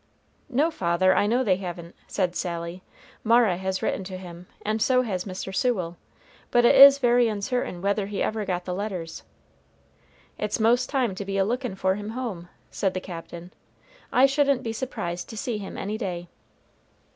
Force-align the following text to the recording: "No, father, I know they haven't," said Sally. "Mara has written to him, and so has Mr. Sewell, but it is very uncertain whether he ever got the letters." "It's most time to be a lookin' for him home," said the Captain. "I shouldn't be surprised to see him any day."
"No, 0.49 0.71
father, 0.71 1.15
I 1.15 1.27
know 1.27 1.43
they 1.43 1.57
haven't," 1.57 1.95
said 2.07 2.35
Sally. 2.35 2.81
"Mara 3.23 3.55
has 3.57 3.83
written 3.83 4.03
to 4.05 4.17
him, 4.17 4.47
and 4.65 4.81
so 4.81 5.03
has 5.03 5.25
Mr. 5.25 5.55
Sewell, 5.55 5.95
but 6.49 6.65
it 6.65 6.73
is 6.73 6.97
very 6.97 7.27
uncertain 7.27 7.83
whether 7.83 8.07
he 8.07 8.23
ever 8.23 8.43
got 8.43 8.65
the 8.65 8.73
letters." 8.73 9.21
"It's 10.39 10.59
most 10.59 10.89
time 10.89 11.13
to 11.13 11.23
be 11.23 11.37
a 11.37 11.45
lookin' 11.45 11.75
for 11.75 11.93
him 11.93 12.09
home," 12.09 12.49
said 12.71 12.95
the 12.95 12.99
Captain. 12.99 13.53
"I 14.11 14.25
shouldn't 14.25 14.63
be 14.63 14.73
surprised 14.73 15.29
to 15.29 15.37
see 15.37 15.59
him 15.59 15.77
any 15.77 15.99
day." 15.99 16.29